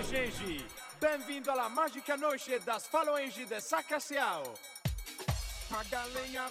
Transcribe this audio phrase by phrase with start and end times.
[0.00, 0.66] Olá, gente!
[0.98, 4.54] Bem-vindo à mágica noite das Falange de Sacaciao.
[5.78, 6.50] A galinha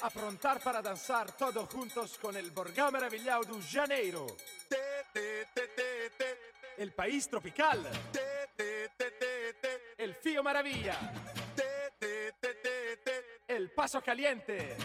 [0.00, 4.24] aprontar para dançar todos juntos com el Borgão Maravilhão do Janeiro.
[6.78, 7.78] El país tropical.
[9.98, 10.96] El Fío Maravilla.
[13.48, 14.76] El Paso Caliente.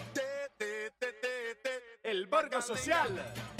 [2.01, 3.58] El Borgo Social.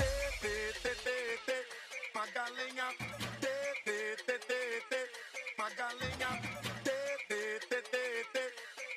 [5.79, 6.27] Magalinha,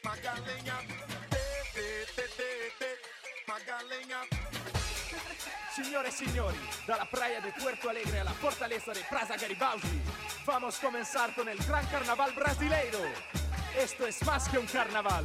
[0.03, 0.77] Magalinha,
[3.47, 4.19] Magalinha.
[5.77, 10.03] Signore e signori, dalla praia de Puerto Alegre a la fortaleza de Praza Garibaldi,
[10.45, 12.99] vamos comenzar con el gran carnaval brasileiro.
[13.79, 15.25] Esto es más que un carnaval,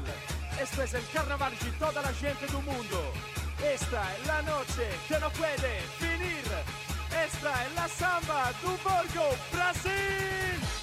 [0.62, 3.14] esto es el carnaval de toda la gente del mundo.
[3.64, 6.46] Esta es la noche que no puede finir.
[7.26, 10.77] Esta es la samba do Borgo, Brasil.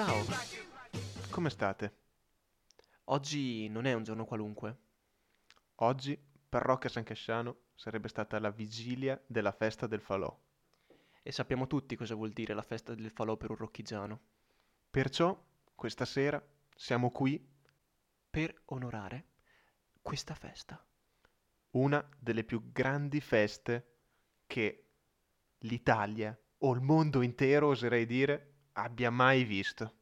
[0.00, 0.24] Ciao.
[1.28, 1.94] Come state?
[3.04, 4.78] Oggi non è un giorno qualunque.
[5.74, 10.34] Oggi, per Rocca San Casciano, sarebbe stata la vigilia della festa del falò.
[11.20, 14.20] E sappiamo tutti cosa vuol dire la festa del falò per un rocchigiano.
[14.88, 15.38] Perciò,
[15.74, 16.42] questa sera,
[16.74, 17.46] siamo qui,
[18.30, 19.26] Per onorare
[20.00, 20.82] questa festa.
[21.72, 23.96] una delle più grandi feste
[24.46, 24.92] che
[25.58, 29.99] l'Italia, o il mondo intero, oserei dire, abbia mai visto.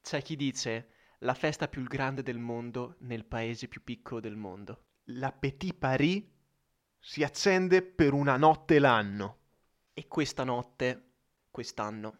[0.00, 4.84] C'è chi dice la festa più grande del mondo nel paese più piccolo del mondo.
[5.10, 6.24] La Petit Paris
[6.98, 9.36] si accende per una notte l'anno.
[9.92, 11.12] E questa notte,
[11.50, 12.18] quest'anno,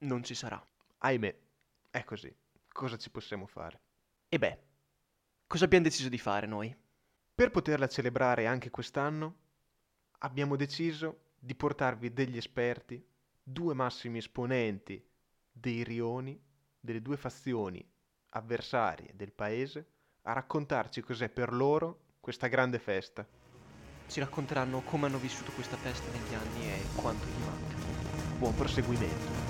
[0.00, 0.64] non ci sarà.
[0.98, 1.38] Ahimè,
[1.90, 2.34] è così.
[2.68, 3.80] Cosa ci possiamo fare?
[4.28, 4.58] E beh,
[5.46, 6.74] cosa abbiamo deciso di fare noi?
[7.34, 9.36] Per poterla celebrare anche quest'anno,
[10.18, 13.04] abbiamo deciso di portarvi degli esperti,
[13.42, 15.04] due massimi esponenti
[15.50, 16.40] dei rioni,
[16.88, 17.86] delle due fazioni
[18.30, 19.86] avversarie del paese,
[20.22, 23.28] a raccontarci cos'è per loro questa grande festa.
[24.06, 27.78] Ci racconteranno come hanno vissuto questa festa negli anni e quanto gli manca.
[28.32, 29.47] Buon proseguimento.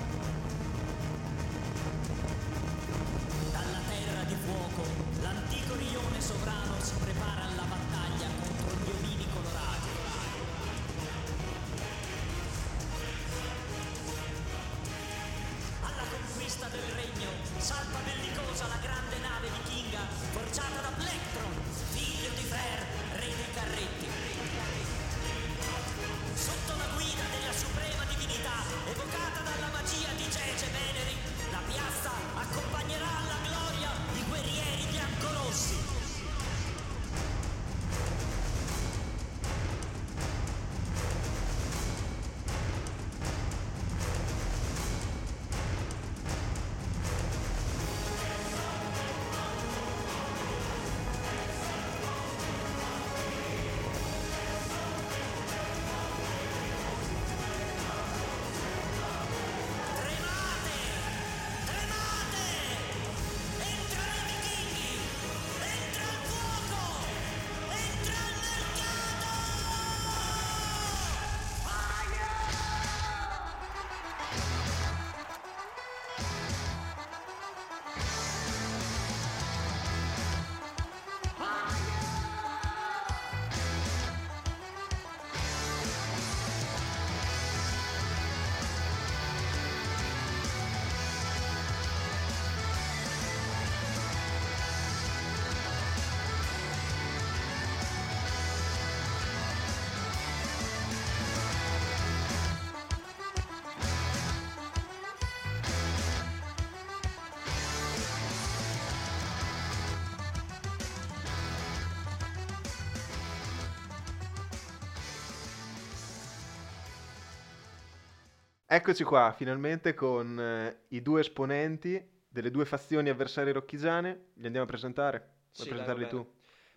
[118.71, 124.27] Eccoci qua, finalmente con eh, i due esponenti delle due fazioni avversarie rocchigiane.
[124.35, 125.17] Li andiamo a presentare?
[125.17, 126.15] Vuoi Sì, dai, presentarli bene.
[126.15, 126.33] tu?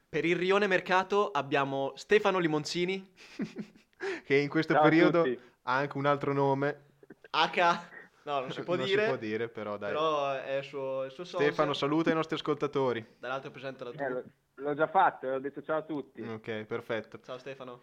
[0.08, 3.12] Per il rione mercato abbiamo Stefano Limonzini,
[4.24, 5.24] che in questo Ciao periodo
[5.64, 6.86] ha anche un altro nome.
[7.28, 7.90] H.
[8.24, 9.02] No, non si può non dire.
[9.02, 9.92] si può dire, però dai.
[9.92, 11.24] Però è il suo, il suo.
[11.26, 13.04] Stefano, saluta i nostri ascoltatori.
[13.18, 14.06] Dall'altro presenta la tua.
[14.06, 14.24] Eh,
[14.54, 16.22] l'ho già fatto, ho detto ciao a tutti.
[16.22, 17.20] Ok, perfetto.
[17.22, 17.82] Ciao Stefano.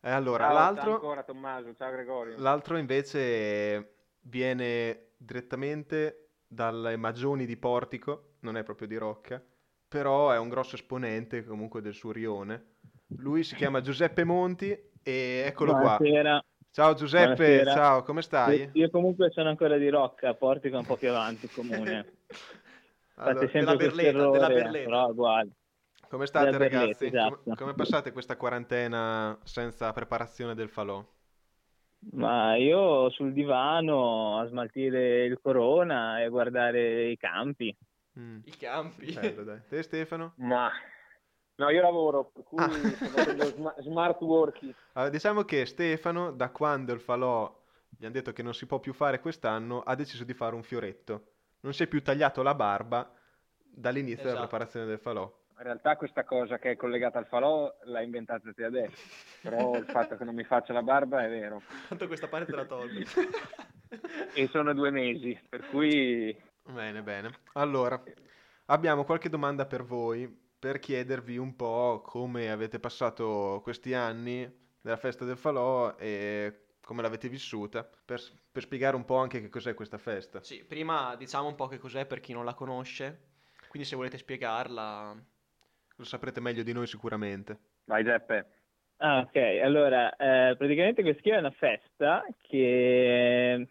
[0.00, 2.36] E allora, ciao, ciao l'altro, ancora Tommaso, ciao Gregorio.
[2.38, 9.42] l'altro invece viene direttamente dalle Magioni di Portico, non è proprio di Rocca,
[9.88, 12.74] però è un grosso esponente comunque del suo rione.
[13.16, 14.70] Lui si chiama Giuseppe Monti
[15.02, 15.96] e eccolo qua.
[15.98, 16.44] Buonasera.
[16.70, 17.72] Ciao Giuseppe, Buonasera.
[17.72, 18.68] ciao, come stai?
[18.74, 22.04] Io, comunque sono ancora di Rocca, Portico è un po' più avanti comune.
[23.18, 24.84] Fate Allora, sempre della questo Berleta, della errore, Berleta.
[24.84, 25.50] però uguale.
[26.08, 27.06] Come state della Berletta, ragazzi?
[27.06, 27.40] esatto.
[27.44, 31.04] Come, come passate questa quarantena senza preparazione del falò?
[32.12, 37.74] Ma io sul divano a smaltire il corona e a guardare i campi.
[38.18, 39.12] Mm, I campi.
[39.12, 39.60] bello, dai.
[39.68, 40.34] Te Stefano?
[40.36, 40.70] Ma
[41.56, 43.44] no, io lavoro, per cui Ah.
[43.46, 44.74] sma- smart working.
[44.92, 47.52] Allora, diciamo che Stefano, da quando il falò
[47.88, 50.62] gli hanno detto che non si può più fare quest'anno, ha deciso di fare un
[50.62, 51.26] fioretto.
[51.60, 53.10] Non si è più tagliato la barba
[53.58, 54.48] dall'inizio della Esatto.
[54.48, 55.30] preparazione del falò.
[55.58, 59.02] In realtà questa cosa che è collegata al falò l'hai inventata te adesso,
[59.40, 61.62] però il fatto che non mi faccia la barba è vero.
[61.88, 63.00] Tanto questa parte te la tolgo.
[64.34, 66.36] E sono due mesi, per cui
[66.68, 67.30] Bene, bene.
[67.52, 68.02] Allora,
[68.66, 74.50] abbiamo qualche domanda per voi per chiedervi un po' come avete passato questi anni
[74.80, 78.20] della festa del falò e come l'avete vissuta, per,
[78.50, 80.42] per spiegare un po' anche che cos'è questa festa.
[80.42, 83.34] Sì, prima diciamo un po' che cos'è per chi non la conosce.
[83.68, 85.16] Quindi se volete spiegarla.
[85.96, 87.58] Lo saprete meglio di noi sicuramente.
[87.84, 88.46] vai Geppe.
[88.98, 93.68] Ah, ok, allora, eh, praticamente questa è una festa che,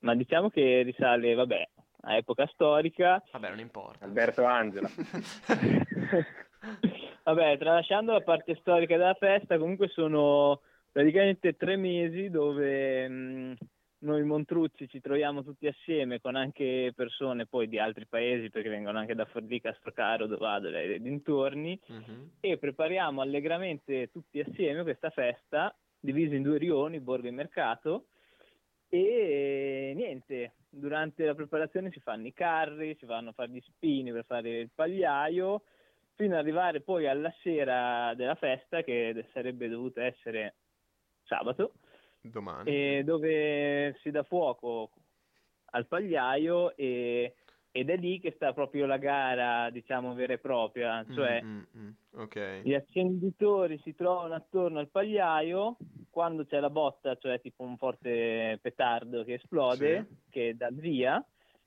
[0.00, 1.68] ma diciamo che risale, vabbè,
[2.02, 4.04] a epoca storica, Vabbè, non importa.
[4.04, 4.88] Alberto Angela.
[7.24, 13.56] Vabbè, tralasciando la parte storica della festa, comunque sono praticamente tre mesi dove mh,
[14.00, 18.98] noi Montrucci ci troviamo tutti assieme con anche persone poi di altri paesi, perché vengono
[18.98, 22.30] anche da Forlì, Castrocaro, Dovadole e dintorni, Mhm.
[22.40, 28.06] e prepariamo allegramente tutti assieme questa festa, divisa in due rioni, borgo e mercato,
[28.88, 34.12] e niente, durante la preparazione si fanno i carri, si vanno a fare gli spini
[34.12, 35.62] per fare il pagliaio,
[36.14, 40.54] fino ad arrivare poi alla sera della festa, che sarebbe dovuta essere
[41.24, 41.74] sabato,
[42.20, 42.70] Domani.
[43.04, 44.90] dove si dà fuoco
[45.70, 47.34] al pagliaio e-
[47.70, 51.80] ed è lì che sta proprio la gara, diciamo, vera e propria, cioè Mm, mm,
[51.80, 51.90] mm.
[52.20, 52.60] Ok.
[52.62, 55.76] gli accenditori si trovano attorno al pagliaio,
[56.10, 61.24] quando c'è la botta, cioè tipo un forte petardo che esplode, che dà via,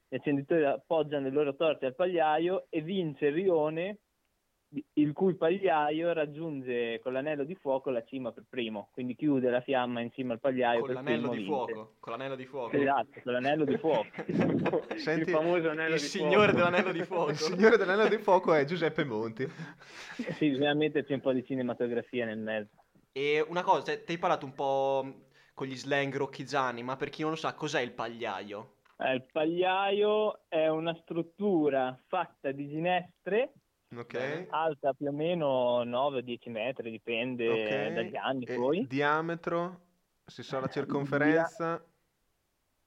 [0.10, 4.00] gli accenditori appoggiano le loro torce al pagliaio e vince il rione
[4.94, 9.60] il cui pagliaio raggiunge con l'anello di fuoco la cima per primo, quindi chiude la
[9.62, 11.74] fiamma in cima al pagliaio Con per l'anello primo di vince.
[11.74, 11.96] fuoco.
[12.00, 12.76] Con l'anello di fuoco.
[12.78, 14.08] Esatto, con l'anello di fuoco.
[14.96, 16.56] Senti, il famoso anello Il di signore fuoco.
[16.58, 17.30] dell'anello di fuoco.
[17.32, 19.46] Il signore dell'anello di fuoco è Giuseppe Monti.
[20.38, 22.76] sì, bisogna metterci un po' di cinematografia nel mezzo.
[23.12, 27.10] E una cosa, cioè, ti hai parlato un po' con gli slang rocchigiani, ma per
[27.10, 28.76] chi non lo sa, cos'è il pagliaio?
[28.98, 33.52] Eh, il pagliaio è una struttura fatta di ginestre,
[33.96, 34.14] Ok.
[34.14, 34.48] Bene.
[34.50, 37.94] alta più o meno 9-10 metri, dipende Ok.
[37.94, 38.88] dagli anni E poi.
[38.88, 39.80] Diametro,
[40.26, 41.84] si sa la circonferenza.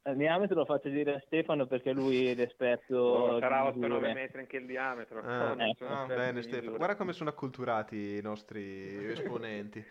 [0.06, 3.88] Il diametro lo faccio dire a Stefano perché lui è l'esperto Oh, sarà misure.
[3.88, 5.20] 8-9 metri anche il diametro.
[5.20, 9.82] Ah, sono ah, bene Stefano, guarda come sono acculturati i nostri esponenti.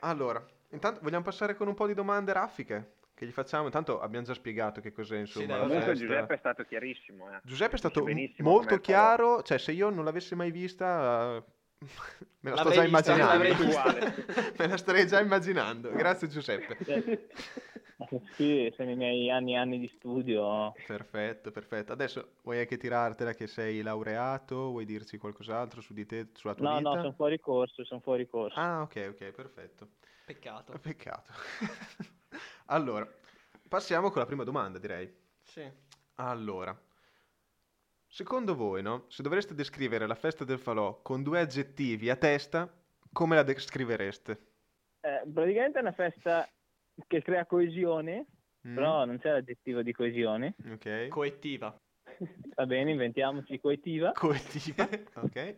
[0.00, 3.66] Allora, intanto vogliamo passare con un po' di domande raffiche che gli facciamo.
[3.66, 6.06] Intanto abbiamo già spiegato che cos'è insomma dai, la Comunque festa.
[6.06, 7.30] Giuseppe è stato chiarissimo.
[7.30, 7.40] eh.
[7.44, 8.06] Giuseppe è stato
[8.38, 11.42] molto chiaro, cioè se io non l'avessi mai vista,
[12.40, 13.64] me la sto già vista, immaginando.
[14.58, 15.90] me la starei già immaginando.
[15.92, 16.76] Grazie Giuseppe.
[18.36, 20.72] Sì, sono i miei anni e anni di studio.
[20.86, 21.92] Perfetto, perfetto.
[21.92, 24.70] Adesso vuoi anche tirartela che sei laureato?
[24.70, 26.90] Vuoi dirci qualcos'altro su di te, sulla tua No, vita?
[26.90, 28.58] no, sono fuori corso, sono fuori corso.
[28.58, 29.88] Ah, ok, ok, perfetto.
[30.26, 30.78] Peccato.
[30.80, 31.32] Peccato.
[32.66, 33.08] Allora,
[33.68, 35.12] passiamo con la prima domanda, direi.
[35.42, 35.70] Sì.
[36.16, 36.78] Allora,
[38.06, 39.04] secondo voi, no?
[39.08, 42.72] Se dovreste descrivere la festa del falò con due aggettivi a testa,
[43.12, 44.46] come la descrivereste?
[45.00, 46.48] Eh, praticamente è una festa
[47.06, 48.26] che crea coesione,
[48.66, 48.74] Mm?
[48.74, 50.54] però non c'è l'aggettivo di coesione.
[50.70, 51.08] Ok.
[51.08, 51.78] Coettiva.
[52.56, 54.12] Va bene, inventiamoci coetiva.
[54.12, 54.88] Coettiva.
[55.20, 55.56] ok.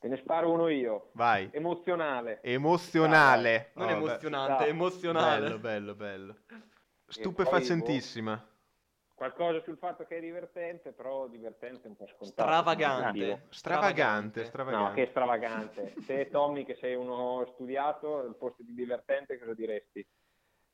[0.00, 1.10] Te ne sparo uno io.
[1.12, 1.50] Vai.
[1.52, 2.40] Emozionale.
[2.42, 3.72] Emozionale.
[3.74, 4.68] Non Oh, beh, emozionante, Dai.
[4.70, 5.40] emozionale.
[5.40, 6.36] Bello, bello, bello.
[6.46, 6.54] poi,
[7.06, 8.48] Stupefacentissima.
[9.14, 12.30] qualcosa sul fatto che è divertente, però divertente un po' scontato.
[12.30, 13.46] Stravagante.
[13.50, 14.94] Stravagante, No, stravagante.
[15.04, 15.94] che stravagante.
[16.06, 20.06] Te, Tommy, che sei uno studiato, al posto di divertente, cosa diresti?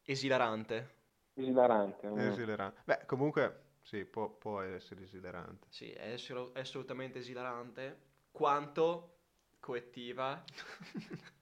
[0.05, 0.95] Esilarante.
[1.35, 2.07] Esilarante.
[2.09, 2.19] mm.
[2.19, 2.81] Esilerante.
[2.85, 5.67] Beh, comunque, sì, può, può essere esilerante.
[5.69, 6.15] Sì, è
[6.55, 8.05] assolutamente esilarante.
[8.31, 9.16] Quanto
[9.67, 10.43] coettiva.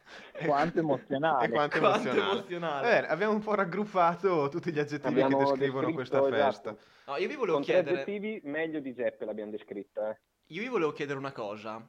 [0.46, 1.46] Quanto emozionale.
[1.46, 2.30] E quanto Quanto emozionale.
[2.38, 2.88] emozionale.
[2.88, 6.34] Bene, abbiamo un po' raggruppato tutti gli aggettivi Abbiamo che descrivono questa esatto.
[6.34, 6.76] festa.
[7.06, 8.02] No, io vi volevo Con chiedere.
[8.02, 10.10] aggettivi, meglio di Geppe l'abbiamo descritta.
[10.10, 10.20] eh.
[10.48, 11.86] Io vi volevo chiedere una cosa.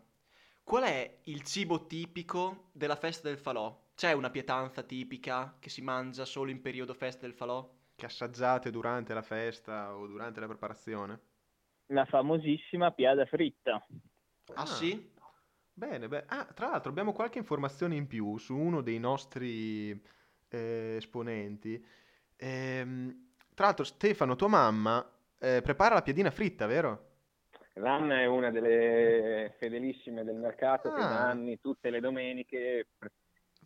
[0.64, 3.80] Qual è il cibo tipico della festa del falò?
[3.96, 7.70] C'è una pietanza tipica che si mangia solo in periodo festa del falò?
[7.96, 11.20] Che assaggiate durante la festa o durante la preparazione?
[11.88, 13.86] La famosissima piada fritta.
[14.56, 15.14] Ah, sì?
[15.78, 16.24] Bene, beh.
[16.28, 19.92] Ah, tra l'altro abbiamo qualche informazione in più su uno dei nostri
[20.48, 21.86] eh, esponenti.
[22.38, 25.06] Ehm, tra l'altro Stefano, tua mamma,
[25.38, 27.10] eh, prepara la piadina fritta, vero?
[27.74, 31.08] Ranna è una delle fedelissime del mercato che Ah.
[31.08, 32.88] da anni, tutte le domeniche,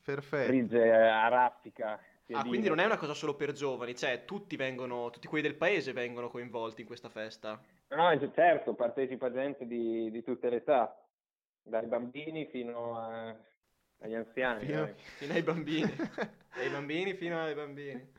[0.03, 0.47] Perfetto.
[0.47, 1.99] frigge a raffica.
[2.31, 5.55] Ah, quindi non è una cosa solo per giovani, cioè tutti vengono, tutti quelli del
[5.57, 7.59] paese vengono coinvolti in questa festa.
[7.89, 10.95] No, certo, partecipa gente di, di tutte le età,
[11.69, 13.35] dai bambini fino a-
[14.01, 14.65] agli anziani.
[14.65, 14.93] Fino- dai.
[15.17, 15.93] Fino ai bambini.
[16.59, 18.11] Dai bambini fino ai bambini.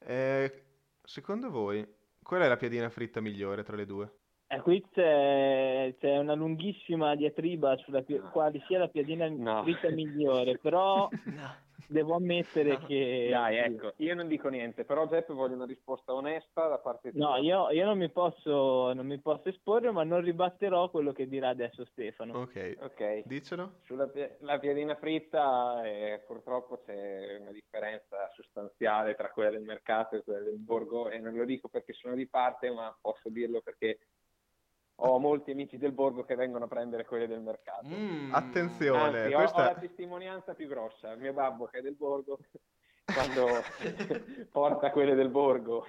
[0.00, 0.64] Eh,
[1.02, 1.86] secondo voi,
[2.22, 4.12] qual è la piadina fritta migliore tra le due?
[4.48, 8.30] E qui c'è, c'è una lunghissima diatriba sulla pi- No.
[8.30, 9.62] quale sia la piadina No.
[9.62, 11.54] fritta migliore, però No.
[11.88, 12.86] Devo ammettere No.
[12.86, 13.28] che...
[13.30, 17.30] Dai, ecco, io non dico niente, però Geppe voglio una risposta onesta da parte tua.
[17.30, 21.28] No, io, io non, mi posso, non mi posso esporre, ma non ribatterò quello che
[21.28, 22.38] dirà adesso Stefano.
[22.40, 23.74] Ok, Ok, dicelo.
[23.82, 30.16] sulla pi- la piadina fritta eh, purtroppo c'è una differenza sostanziale tra quella del mercato
[30.16, 33.60] e quella del borgo e non lo dico perché sono di parte, ma posso dirlo
[33.60, 33.98] perché
[34.96, 37.86] ho molti amici del borgo che vengono a prendere quelle del mercato.
[37.88, 38.32] Mm.
[38.34, 41.14] Attenzione, Anzi, ho, questa- ho la testimonianza più grossa.
[41.16, 42.38] Mio babbo, che è del borgo,
[43.12, 43.46] quando
[44.50, 45.84] porta quelle del borgo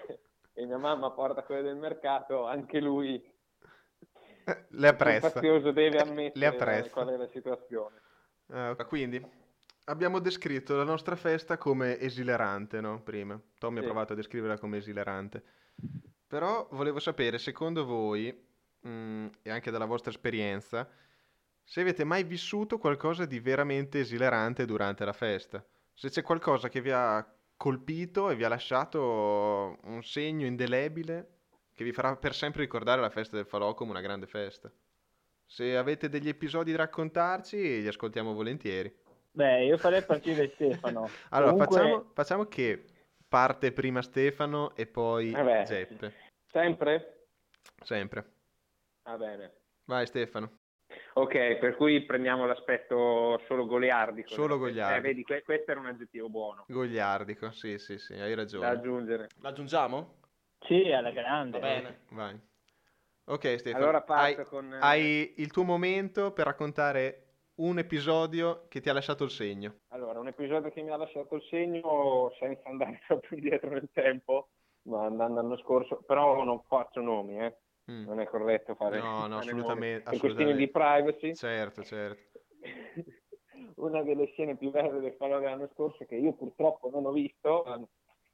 [0.54, 3.22] e mia mamma porta quelle del mercato, anche lui,
[4.48, 5.30] Eh, Le apprezza.
[5.32, 6.90] fazioso, deve Le ammettere apprezza.
[6.92, 8.00] qual è la situazione.
[8.48, 9.20] Ok, quindi
[9.86, 13.02] abbiamo descritto la nostra festa come esilerante, no?
[13.02, 13.40] Prima.
[13.58, 13.88] Tommy ha Sì.
[13.88, 15.44] provato a descriverla come esilerante.
[16.28, 18.45] Però volevo sapere, secondo voi,
[18.88, 20.88] mh, e anche dalla vostra esperienza,
[21.64, 25.66] se avete mai vissuto qualcosa di veramente esilerante durante la festa.
[25.94, 27.26] Se c'è qualcosa che vi ha
[27.58, 31.30] colpito e vi ha lasciato un segno indelebile
[31.74, 34.72] che vi farà per sempre ricordare la festa del falò come una grande festa.
[35.48, 38.94] Se avete degli episodi da raccontarci, li ascoltiamo volentieri.
[39.32, 41.10] Beh, io farei partire Stefano.
[41.30, 42.86] Allora, Comunque- facciamo, facciamo che
[43.28, 45.64] parte prima Stefano e poi Eh beh.
[45.66, 46.14] Geppe.
[46.52, 47.28] Sempre?
[47.84, 48.34] Sempre.
[49.06, 49.54] Va bene.
[49.86, 50.60] Vai Stefano.
[51.14, 54.30] Ok, per cui prendiamo l'aspetto solo goliardico.
[54.34, 55.02] Solo Eh, goliardico.
[55.02, 58.68] vedi, que- questo era un aggettivo buono Gogliardico, sì, sì, sì, hai da ragione.
[58.68, 59.28] aggiungere.
[59.42, 60.16] L'aggiungiamo?
[60.60, 61.60] Sì, alla grande.
[61.60, 62.00] Va bene.
[62.10, 62.40] Vai.
[63.28, 64.74] Ok Stefano, Allora parto hai, con...
[64.74, 67.22] eh, hai il tuo momento per raccontare
[67.56, 69.76] un episodio che ti ha lasciato il segno.
[69.90, 74.50] Allora, un episodio che mi ha lasciato il segno senza andare troppo indietro nel tempo,
[74.84, 77.58] ma andando l'anno scorso, però non faccio nomi, eh.
[77.92, 78.06] Mm.
[78.06, 80.10] Non è corretto fare No, no, assolutamente.
[80.10, 81.12] Per questioni di assolutamente.
[81.12, 81.36] privacy.
[81.36, 82.40] Certo, certo.
[83.76, 87.64] Una delle scene più belle del falò dell'anno scorso che io purtroppo non ho visto,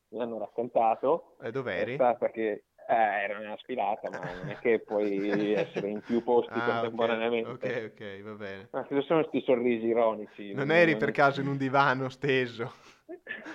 [0.09, 1.93] mi hanno raccontato, E è dov'eri?
[1.95, 6.51] stata che eh, era una sfilata, ma non è che puoi essere in più posti
[6.53, 7.51] Ah, contemporaneamente.
[7.51, 8.67] ok, ok, va bene.
[8.71, 10.53] Ma cosa sono questi sorrisi ironici?
[10.53, 12.71] Non eri per caso in un divano steso?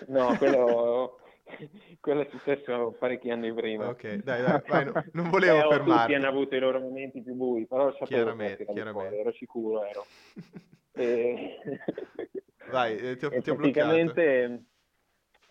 [0.09, 1.19] No, quello,
[2.00, 3.88] quello è successo parecchi anni prima.
[3.88, 6.00] Ok, dai, dai, vai, no- non volevo Eh, oh, fermarti.
[6.00, 9.09] Tutti hanno avuto i loro momenti più bui, però sapevo Chiaramente, che chiaramente.
[9.09, 10.07] fuori, ero sicuro, ero.
[10.99, 11.61] E...
[12.71, 14.65] Vai, eh, ti ho- e ti ho praticamente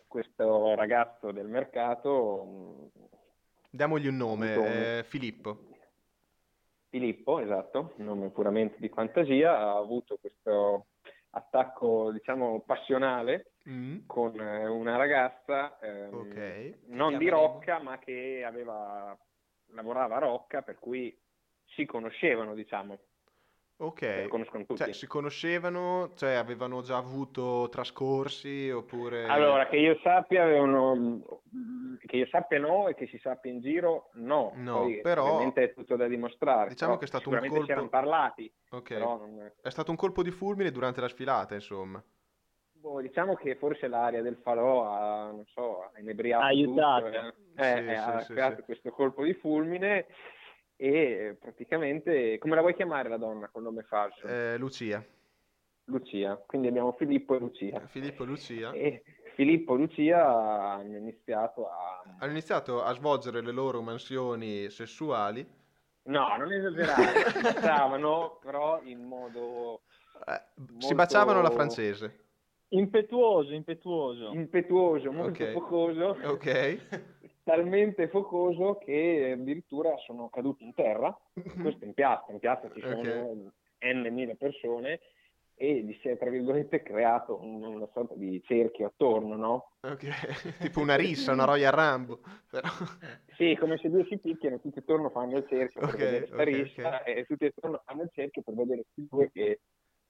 [0.08, 2.90] questo ragazzo del mercato, mh,
[3.70, 5.68] Diamogli un nome, un- eh, Filippo.
[6.90, 10.88] Filippo, esatto, un nome puramente di fantasia, ha avuto questo
[11.32, 16.74] attacco, diciamo, passionale Mm, con eh, una ragazza ehm, Ok.
[16.88, 17.30] non di.
[17.30, 19.18] Rocca, ma che aveva,
[19.74, 21.18] lavorava a Rocca, per cui
[21.66, 23.00] si conoscevano, diciamo,
[23.78, 24.30] Ok.
[24.76, 29.26] Cioè, si conoscevano, cioè avevano già avuto trascorsi oppure...
[29.26, 31.42] Allora, che io sappia, avevano,
[32.06, 34.54] che io sappia no e che si sappia in giro no.
[34.56, 36.70] No, Poi, però- ovviamente è tutto da dimostrare.
[36.70, 38.88] Diciamo che è stato un sicuramente si colpo- erano parlati, Ok.
[38.88, 42.02] però non- È stato un colpo di fulmine durante la sfilata, insomma.
[42.86, 47.06] Boh, diciamo che forse l'aria del falò ha, non so, ha inebriato Ha aiutato.
[47.06, 47.34] tutto, eh.
[47.56, 48.62] Eh, Sì, eh, sì, ha sì, creato sì.
[48.62, 50.06] questo colpo di fulmine
[50.76, 54.28] e praticamente, come la vuoi chiamare la donna col nome falso?
[54.28, 55.04] Eh, Lucia.
[55.86, 57.80] Lucia, quindi abbiamo Filippo e Lucia.
[57.88, 62.04] Filippo e Lucia E Filippo e Lucia hanno iniziato a...
[62.20, 65.44] hanno iniziato a svolgere le loro mansioni sessuali.
[66.04, 69.82] No, non esagerare, si baciavano, però in modo
[70.28, 72.20] eh, si Molto- baciavano la francese.
[72.78, 74.32] Impetuoso, impetuoso.
[74.34, 75.52] impetuoso, molto Ok.
[75.52, 76.80] focoso, Ok.
[77.44, 81.16] talmente focoso che addirittura sono caduti in terra.
[81.62, 83.52] Questo in piazza, in piazza ci sono Ok.
[83.86, 85.00] n mille persone
[85.58, 89.72] e gli si è tra virgolette creato un- una sorta di cerchio attorno, no?
[89.82, 90.04] Ok.
[90.60, 92.20] tipo una rissa, una Royal Rambo.
[92.50, 92.68] Però...
[93.38, 96.36] Sì, come se due si picchiano, tutti attorno fanno il cerchio per Ok, vedere sta
[96.38, 97.08] ok, rissa ok.
[97.08, 99.60] e tutti attorno fanno il cerchio per vedere questi due che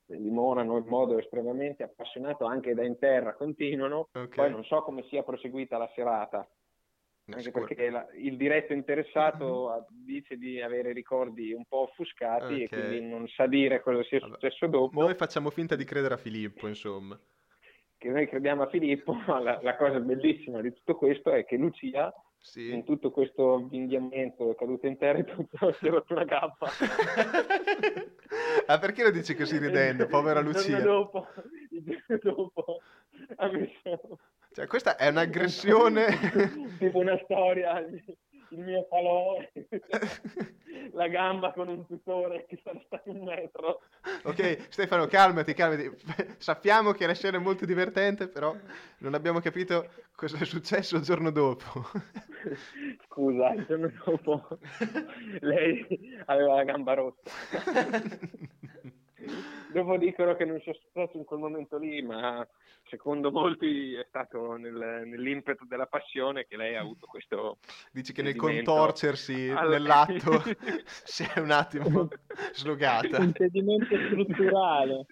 [0.08, 4.10] limonano in modo estremamente appassionato anche da in terra, continuano.
[4.14, 4.36] Ok.
[4.36, 6.48] Poi non so come sia proseguita la serata,
[7.28, 12.54] anche Sicur- perché la- il diretto interessato ha- dice di avere ricordi un po' offuscati
[12.54, 12.60] Ok.
[12.62, 14.34] e quindi non sa dire cosa sia Vabbè.
[14.34, 15.00] successo dopo.
[15.02, 17.20] Noi facciamo finta di credere a Filippo, insomma.
[17.98, 21.56] Che noi crediamo a Filippo, ma la, la cosa bellissima di tutto questo è che
[21.58, 22.14] Lucia,
[22.46, 22.72] Sì.
[22.72, 26.70] in tutto questo avvinghiamento, è caduta in terra e tutto, si è rotto una gamba.
[28.68, 30.78] ah, perché lo dici così ridendo, povera Il Lucia?
[30.78, 31.28] giorno dopo,
[31.72, 32.82] il giorno dopo
[33.38, 34.20] ha messo
[34.54, 36.06] Cioè, questa è un'aggressione.
[36.78, 37.84] tipo una storia,
[38.50, 39.38] il mio falò,
[40.94, 43.82] la gamba con un tutore che sarà stato un metro.
[44.24, 45.92] ok, Stefano, calmati, calmati.
[46.38, 48.56] Sappiamo che la scena è molto divertente, però
[49.00, 51.90] non abbiamo capito cosa è successo il giorno dopo.
[53.06, 54.60] Scusa, il giorno dopo
[55.42, 55.86] lei
[56.26, 57.32] aveva la gamba rotta.
[59.76, 62.48] Dopo dicono che non sia successo in quel momento lì, ma
[62.86, 67.58] secondo molti è stato nel- nell'impeto della passione che lei ha avuto questo
[67.92, 70.40] Dici che nel contorcersi al- nell'atto
[71.04, 72.08] si è un attimo
[72.54, 73.22] slogata.
[73.22, 75.08] Impedimento strutturale.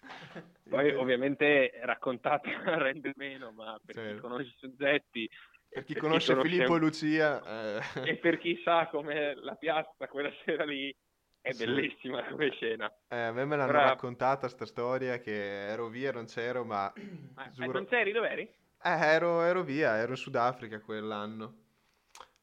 [0.69, 2.47] Poi ovviamente raccontata
[2.79, 4.21] rende meno, ma per chi Certo.
[4.21, 5.29] conosce i soggetti
[5.67, 7.79] Per chi per conosce Filippo e un- Lucia, eh,
[8.11, 10.95] e per chi sa come la piazza quella sera lì
[11.43, 11.65] è Sì.
[11.65, 12.91] bellissima come scena.
[13.09, 16.91] eh, a me me l'hanno Ora- raccontata sta storia che ero via, non c'ero, ma
[17.35, 18.49] Ma, eh, giuro- non c'eri, dov'eri?
[18.85, 21.61] Eh, ero, ero via, ero in Sudafrica quell'anno.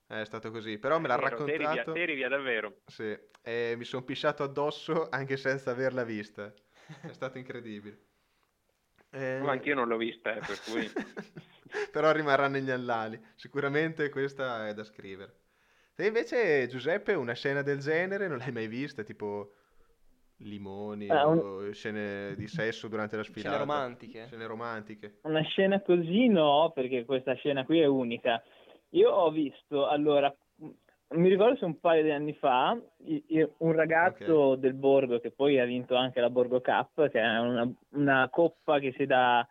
[0.07, 1.93] È stato così, però me l'ha Ero, t'eri via, raccontato.
[2.15, 2.75] via davvero.
[2.87, 6.53] Sì, e mi sono pisciato addosso anche senza averla vista.
[7.03, 7.99] È stato incredibile.
[9.13, 10.89] Eh, Ma anch'io non l'ho vista, eh, per cui...
[11.93, 13.21] Però rimarrà negli annali.
[13.35, 15.40] Sicuramente questa è da scrivere.
[16.01, 19.03] Te invece, Giuseppe, una scena del genere non l'hai mai vista?
[19.03, 19.51] Tipo
[20.39, 23.51] limoni Ah, un- o scene di sesso durante la sfilata?
[23.51, 24.25] Scene romantiche.
[24.25, 25.19] Scene romantiche.
[25.25, 28.43] Una scena così no, perché questa scena qui è unica.
[28.93, 30.35] Io ho visto, allora,
[31.09, 32.81] mi ricordo se un paio di anni fa,
[33.59, 37.71] un ragazzo del Borgo, che poi ha vinto anche la Borgo Cup, che è una,
[37.91, 39.47] una coppa che si dà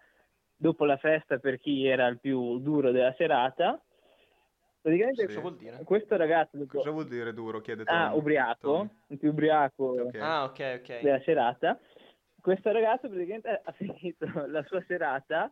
[0.56, 3.80] dopo la festa per chi era il più duro della serata.
[4.82, 5.28] Praticamente Sì.
[5.28, 5.84] Cosa vuol dire?
[5.84, 7.60] questo ragazzo, dopo- Cosa vuol dire duro?
[7.60, 8.18] Chiede ah, Tommy.
[8.20, 10.15] ubriaco, il più ubriaco Ok.
[10.15, 11.02] Ah, ok, ok.
[11.02, 11.78] della serata,
[12.42, 15.52] questo ragazzo praticamente ha finito la sua serata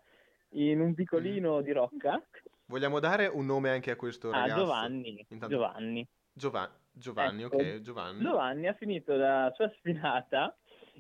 [0.52, 0.94] in un Mm.
[0.94, 2.22] picolino di Rocca.
[2.68, 4.60] Vogliamo dare un nome anche a questo Ah, ragazzo?
[4.62, 5.26] Giovanni.
[5.30, 6.08] Intanto- Giovanni.
[6.32, 8.22] Giova- Giovanni, Ecco, ok, Giovanni.
[8.22, 10.56] Giovanni ha finito la sua sfilata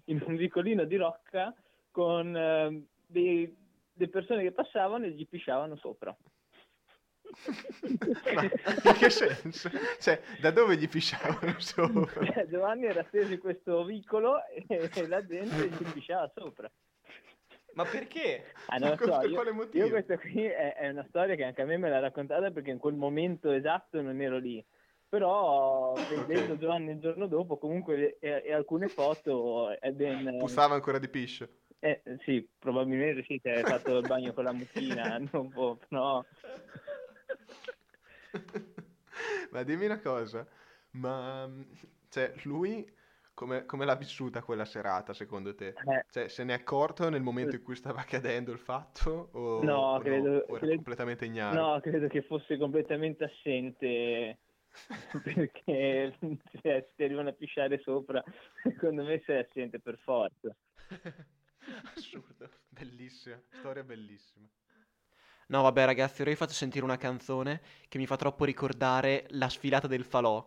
[0.05, 1.53] in un vicolino di Rocca
[1.91, 3.55] con eh, dei-
[3.93, 6.15] delle persone che passavano e gli pisciavano sopra.
[8.33, 9.69] Ma in che senso?
[9.99, 12.25] Cioè, da dove gli pisciavano sopra?
[12.25, 16.69] Cioè, Giovanni era steso in questo vicolo e, e la gente gli pisciava sopra.
[17.73, 18.45] Ma perché?
[18.67, 19.85] Ah, non so, per io, quale motivo?
[19.85, 22.71] io questa qui è, è una storia che anche a me me l'ha raccontata perché
[22.71, 24.63] in quel momento esatto non ero lì.
[25.09, 30.37] Però vedendo Giovanni il giorno dopo, comunque e, e alcune foto è ben...
[30.39, 31.47] Puzzava ancora di piscio.
[31.79, 36.25] Eh, sì, probabilmente sì, che hai fatto il bagno con la mucchina, non può, no.
[39.51, 40.47] Ma dimmi una cosa,
[40.91, 41.49] ma
[42.09, 42.85] cioè, lui
[43.33, 45.67] come, come l'ha vissuta quella serata secondo te?
[45.67, 49.61] Eh, Cioè, se ne è accorto nel momento in cui stava accadendo il fatto o,
[49.63, 51.61] No, o credo- o era credo- completamente ignaro?
[51.61, 54.37] no, credo che fosse completamente assente
[55.23, 56.15] perché
[56.61, 58.23] se ti arrivano a pisciare sopra,
[58.63, 60.55] secondo me sei assente per forza.
[61.95, 64.47] Assurdo, bellissima, storia bellissima.
[65.47, 69.49] No, vabbè, ragazzi, ora vi faccio sentire una canzone che mi fa troppo ricordare la
[69.49, 70.45] sfilata del falò.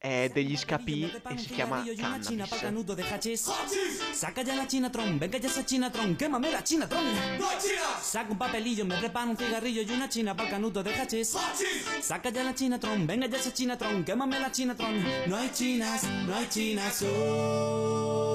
[0.00, 3.50] è degli scapì e si chiama cannabis.
[4.12, 7.04] Saca ya la chinatron, venga ya esa chinatron, quémame la chinatron.
[8.00, 11.36] Saca un papelillo, me preparo un cigarrillo y una china pa'l canuto de hachís.
[12.00, 15.04] Saca ya la chinatron, venga ya esa chinatron, quémame la chinatron.
[15.26, 18.30] No hay chinas, no hay chinas hoy.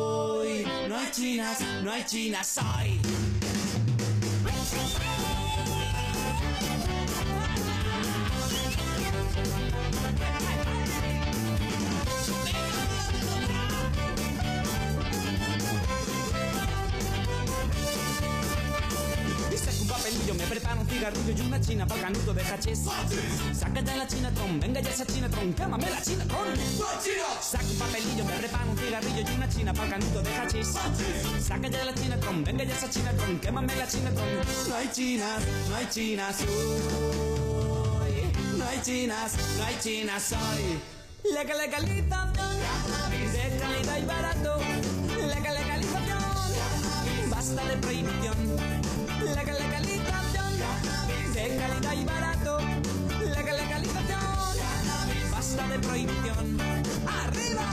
[0.88, 3.25] No hay chinas, no hay chinas hoy.
[20.26, 22.80] Papelillo, me preparo un cigarrillo y una china pa'l canuto de hachís.
[23.54, 26.48] Saca ya la chinatron, venga ya esa chinatron, quémame la chinatron.
[27.42, 30.68] Saca un papelillo, me preparo un cigarrillo y una china pa'l canuto de hachís.
[31.40, 34.28] Saca ya la chinatron, venga ya esa chinatron, quémame la chinatron.
[34.70, 36.48] No hay chinas, no hay chinas hoy.
[38.58, 40.80] No hay chinas, no hay chinas hoy.
[41.34, 42.36] Legal legalización
[43.32, 44.58] de calidad y barato.
[45.28, 46.20] Legal legalización,
[47.30, 48.75] basta de prohibición.
[51.68, 52.60] Calidad y barato.
[53.22, 54.20] Legal legalización,
[55.32, 56.62] basta de prohibición.
[57.08, 57.66] ¡Arriba!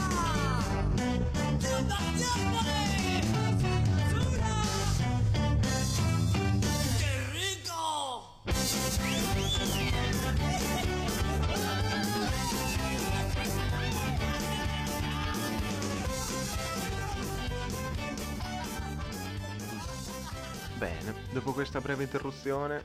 [20.81, 22.81] Bene, dopo questa breve interruzione,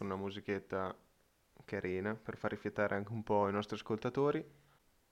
[0.00, 0.96] con una musichetta
[1.66, 4.42] carina per far rifiatare anche un po' i nostri ascoltatori,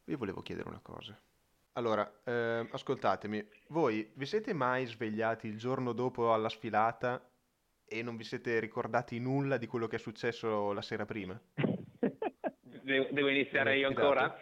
[0.05, 1.15] vi volevo chiedere una cosa.
[1.73, 7.23] Allora, ehm, ascoltatemi, voi vi siete mai svegliati il giorno dopo alla sfilata
[7.85, 11.39] e non vi siete ricordati nulla di quello che è successo la sera prima?
[12.63, 14.35] Devo, devo iniziare io ancora?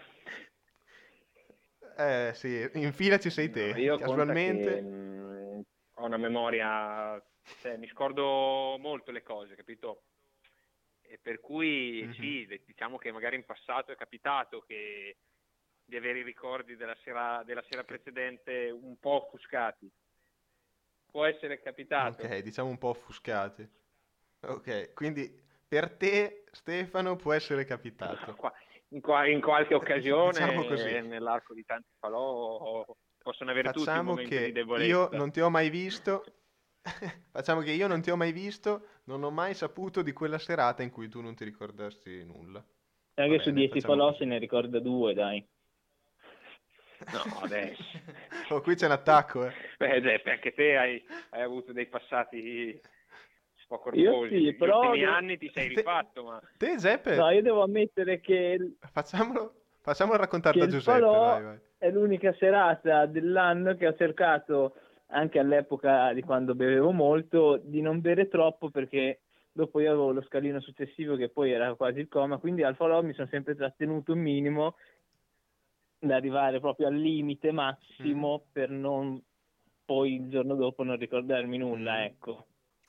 [1.97, 4.75] Eh sì, in fila ci sei te, No, io casualmente.
[4.77, 5.63] che, mh,
[5.95, 7.21] ho una memoria,
[7.61, 10.03] cioè, mi scordo molto le cose, capito?
[11.09, 12.13] E per cui Mhm.
[12.15, 15.17] sì, de- diciamo che magari in passato è capitato che
[15.85, 19.89] di avere i ricordi della sera, della sera precedente un po' offuscati.
[21.11, 22.23] Può essere capitato.
[22.23, 23.69] Ok, diciamo un po' offuscati.
[24.43, 25.33] Ok, quindi
[25.67, 28.37] per te, Stefano, può essere capitato.
[28.91, 32.85] In, qua- in qualche occasione, Diciamo eh, nell'arco di tanti falò,
[33.23, 34.87] possono avere tutti Facciamo momenti che di debolezza.
[34.89, 36.25] io non ti ho mai visto.
[37.33, 40.83] Facciamo che io non ti ho mai visto, non ho mai saputo di quella serata
[40.83, 42.65] in cui tu non ti ricordassi nulla.
[43.15, 45.45] Anche Va su bene, 10 facciamo falò se ne ricorda due, dai.
[47.13, 47.83] No, adesso.
[48.51, 49.53] Oh, qui c'è un attacco, eh.
[49.79, 54.35] Beh, Giuseppe, anche te hai, hai avuto dei passati un po' Io corposi.
[54.35, 57.63] sì, Negli però ultimi anni ti sei Te- rifatto, ma Te, Giuseppe, No, io devo
[57.63, 61.59] ammettere che facciamolo, facciamolo raccontare che da Giuseppe, vai, vai.
[61.79, 64.75] è l'unica serata dell'anno che ho cercato,
[65.09, 69.21] anche all'epoca di quando bevevo molto, di non bere troppo perché
[69.53, 73.03] dopo io avevo lo scalino successivo che poi era quasi il coma, quindi al falò
[73.03, 74.77] mi sono sempre trattenuto un minimo
[75.99, 78.53] da arrivare proprio al limite massimo Mm.
[78.53, 79.23] per non
[79.85, 82.05] poi il giorno dopo non ricordarmi nulla, Mm.
[82.05, 82.47] ecco.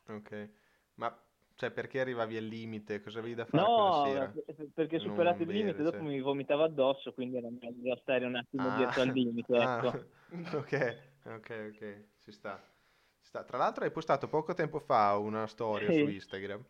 [0.09, 0.49] Ok,
[0.95, 1.23] ma
[1.55, 3.01] cioè perché arrivavi al limite?
[3.01, 4.27] Cosa avevi da fare No, sera?
[4.27, 6.07] per- perché superato il bere, limite dopo cioè.
[6.07, 10.05] mi vomitava addosso, quindi era meglio stare un attimo Ah, dietro al limite, ah, ecco.
[10.57, 12.57] ok, ok, ok, ci sta.
[13.21, 13.43] Ci sta.
[13.43, 16.01] Tra l'altro hai postato poco tempo fa una storia Sì.
[16.01, 16.63] su Instagram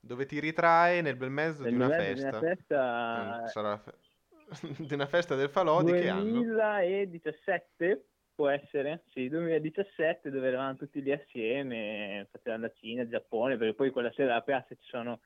[0.00, 2.38] dove ti ritrae nel bel mezzo Nel di una mezzo di festa.
[2.38, 3.98] una festa Mm, sarà la fe-
[4.86, 6.40] di una festa del falò di che anno?
[6.42, 9.04] 2017 può essere?
[9.10, 14.12] Sì, 2017 dove eravamo tutti lì assieme, facevamo la Cina, il Giappone, perché poi quella
[14.12, 15.20] sera alla piazza ci sono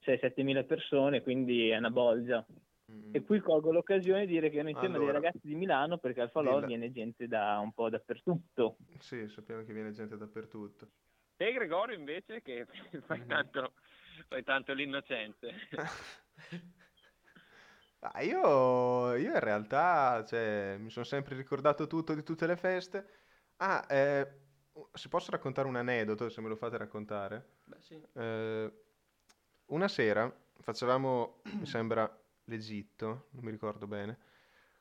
[0.00, 2.44] 6-7 mila persone, quindi è una bolgia.
[2.90, 5.20] Mm, E qui colgo l'occasione di dire che ero insieme a dei Allora.
[5.20, 6.66] ragazzi di Milano perché al falò Dilla.
[6.66, 8.76] viene gente da un po' dappertutto.
[9.00, 10.88] Sì, sappiamo che viene gente dappertutto.
[11.36, 12.66] te Gregorio invece che
[13.06, 13.26] fai Mhm.
[13.26, 13.72] tanto,
[14.28, 15.52] fai tanto l'innocente.
[18.00, 23.06] Ah, io, io in realtà, cioè, mi sono sempre ricordato tutto di tutte le feste.
[23.56, 24.40] Ah, eh,
[24.92, 27.60] se posso raccontare un aneddoto, se me lo fate raccontare?
[27.66, 28.02] Beh, sì.
[28.12, 28.72] Eh,
[29.66, 34.18] una sera facevamo, mi sembra, l'Egitto, non mi ricordo bene.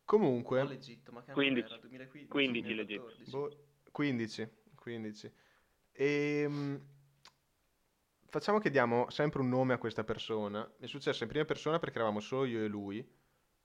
[0.06, 1.72] Comunque, Non l'Egitto, ma che anno 15.
[1.74, 1.82] era?
[1.82, 3.02] 2015, 15 l'Egitto.
[3.04, 3.32] 2014.
[3.32, 5.34] boh, 15, 15.
[5.92, 6.80] E
[8.28, 10.70] facciamo che diamo sempre un nome a questa persona.
[10.80, 13.08] È successo in prima persona perché eravamo solo io e lui,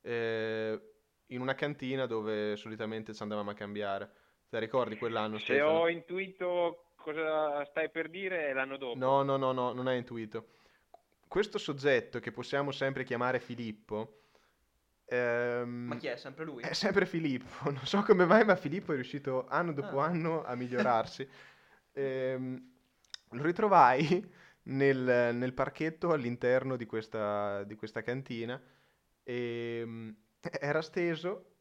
[0.02, 0.80] eh,
[1.26, 4.06] in una cantina dove solitamente ci andavamo a cambiare.
[4.48, 5.78] Te la ricordi quell'anno, Se Stefano?
[5.80, 8.98] ho intuito cosa stai per dire è l'anno dopo.
[8.98, 10.56] No, no, no, no, non hai intuito.
[11.28, 14.14] Questo soggetto che possiamo sempre chiamare Filippo
[15.10, 16.16] Ehm, Ma chi è?
[16.16, 16.62] Sempre lui?
[16.62, 20.06] È sempre Filippo, non so come mai, ma Filippo è riuscito anno dopo Ah.
[20.06, 21.28] anno a migliorarsi.
[21.94, 22.70] Ehm,
[23.30, 24.24] lo ritrovai
[24.64, 28.60] nel, nel parchetto all'interno di questa, di questa cantina
[29.24, 30.10] e mm,
[30.60, 31.54] era steso,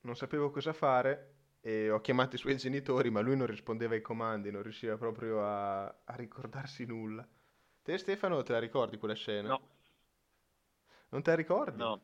[0.00, 4.02] non sapevo cosa fare e ho chiamato i suoi genitori, ma lui non rispondeva ai
[4.02, 7.26] comandi, non riusciva proprio a, a ricordarsi nulla.
[7.84, 9.48] Te Stefano te la ricordi quella scena?
[9.48, 9.60] No.
[11.10, 11.76] Non te la ricordi?
[11.76, 12.00] No,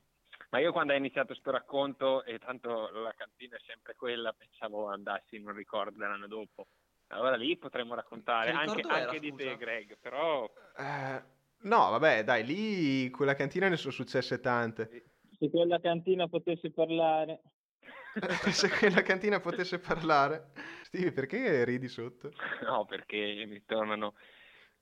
[0.51, 4.90] ma io quando hai iniziato sto racconto e tanto la cantina è sempre quella, pensavo
[4.90, 6.66] andassi in un ricordo dell'anno dopo.
[7.07, 9.57] Allora lì potremmo raccontare Che anche, era, anche di te?
[9.57, 11.23] Greg, però Eh,
[11.62, 15.05] no, vabbè, dai, lì quella cantina ne sono successe tante.
[15.38, 17.40] Se quella cantina potesse parlare.
[18.53, 20.51] Se quella cantina potesse parlare.
[20.83, 22.31] Stevie, perché ridi sotto?
[22.69, 24.14] no, perché mi tornano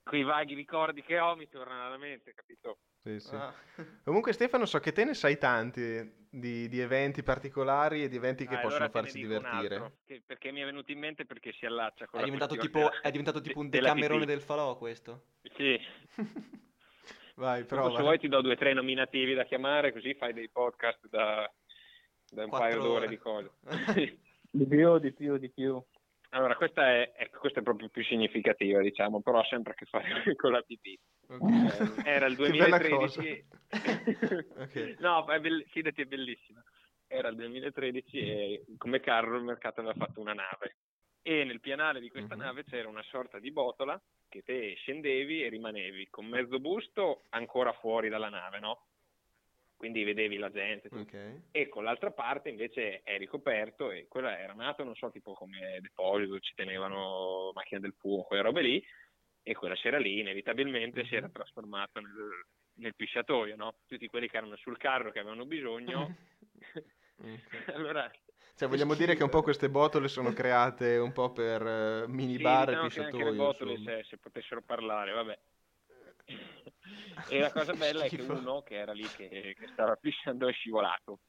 [0.09, 2.79] quei vaghi ricordi che ho, mi tornano alla mente, capito?
[3.03, 3.35] Sì, sì.
[3.35, 3.55] Ah.
[4.05, 8.47] Comunque, Stefano, so che te ne sai tanti di, di eventi particolari e di eventi
[8.47, 9.75] che Ah, possono allora un divertire.
[9.75, 12.57] altro, che- perché mi è venuto in mente perché si allaccia con È la diventato,
[12.57, 15.27] tipo, della- è diventato tipo un decamerone del falò questo.
[15.57, 15.79] Sì,
[17.37, 17.95] Vai, prova.
[17.97, 21.49] se vuoi ti do due o tre nominativi da chiamare, così fai dei podcast da,
[22.31, 23.09] da un Quattro paio d'ore ore.
[23.09, 23.51] di cose.
[24.51, 25.81] Di più, di più, di più.
[26.31, 29.87] Allora, questa è, ecco, questa è proprio più significativa, diciamo, però ha sempre a che
[29.87, 30.05] fare
[30.37, 30.99] con la pipì.
[31.29, 32.03] Ok.
[32.05, 33.47] Eh, era il Che bella 2013.
[34.59, 34.97] Ok.
[35.01, 36.63] no, è bell- fidati, è bellissima.
[37.07, 40.77] Era il 2013 e come carro il mercato aveva fatto una nave.
[41.23, 42.41] E nel pianale di questa Mhm.
[42.41, 47.73] nave c'era una sorta di botola che te scendevi e rimanevi con mezzo busto ancora
[47.73, 48.87] fuori dalla nave, no?
[49.79, 51.03] Quindi vedevi la gente, tutto.
[51.03, 51.43] Ok.
[51.53, 55.79] e con l'altra parte invece è ricoperto e quella era nato, non so, tipo come
[55.81, 58.85] deposito, ci tenevano macchine del fuoco e robe lì,
[59.41, 62.45] e quella c'era lì, inevitabilmente si era trasformato nel,
[62.79, 63.77] nel pisciatoio, no?
[63.87, 66.17] Tutti quelli che erano sul carro che avevano bisogno,
[67.73, 68.11] allora...
[68.57, 72.67] Cioè, vogliamo dire che un po' queste botole sono create un po' per Sì, minibar
[72.67, 75.39] diciamo e che anche le pisciatoio, botole se, se potessero parlare, vabbè.
[77.29, 80.53] E la cosa bella è che uno che era lì che, che stava pisciando è
[80.53, 81.21] scivolato.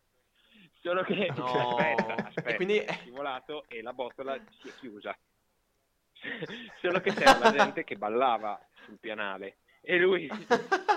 [0.81, 1.45] Solo che No.
[1.45, 5.17] aspetta, aspetta, E quindi- è scivolato e la botola si è chiusa.
[6.81, 10.29] Solo che c'era la gente che ballava sul pianale e lui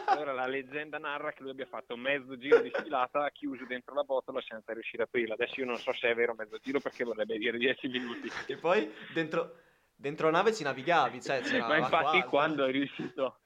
[0.07, 4.03] allora la leggenda narra che lui abbia fatto mezzo giro di sfilata chiuso dentro la
[4.03, 5.35] botola senza riuscire a aprirla.
[5.35, 8.29] Adesso io non so se è vero mezzo giro perché vorrebbe dire 10 minuti.
[8.47, 9.57] E poi dentro,
[9.95, 13.42] dentro la nave ci navigavi, cioè Ma infatti quando è riuscito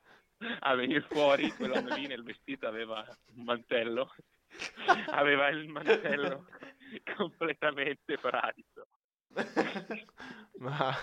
[0.60, 4.14] a venire fuori, quell'anno lì nel vestito aveva un mantello,
[5.10, 6.46] aveva il mantello
[7.16, 8.86] completamente fradicio.
[10.58, 10.94] Ma,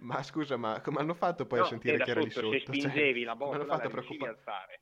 [0.00, 2.60] ma scusa, ma come hanno fatto poi No, a sentire che era lì sotto, se
[2.60, 4.80] spingevi Cioè, la botola la riuscivi a alzare.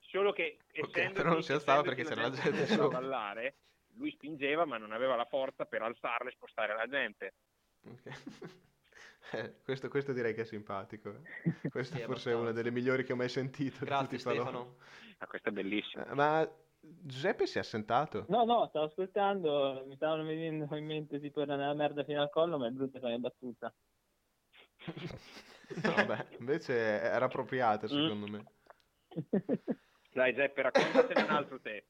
[0.00, 3.00] Solo che Ok, essendo però non si alzava perché c'era la gente sopra.
[3.00, 3.56] ballare,
[3.96, 7.34] lui spingeva ma non aveva la forza per alzarla e spostare la gente.
[7.84, 8.71] Ok.
[9.30, 11.10] Eh, questo, questo direi che è simpatico.
[11.10, 11.70] eh.
[11.70, 13.84] Questo Sì, forse è una delle migliori che ho mai sentito.
[13.84, 14.18] Grazie.
[14.18, 14.76] Stefano.
[15.18, 16.04] Ma questo è bellissimo.
[16.04, 18.24] Eh, Ma Giuseppe si è assentato?
[18.28, 22.30] No, no, stavo ascoltando, mi stavano venendo in mente tipo era nella merda fino al
[22.30, 23.72] collo, ma è brutta come battuta.
[25.82, 28.44] No, vabbè, invece era appropriata secondo me.
[30.12, 31.86] Dai Giuseppe, raccontatene un altro te.